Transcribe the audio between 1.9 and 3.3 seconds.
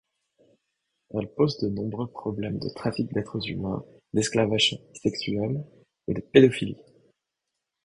problèmes de trafics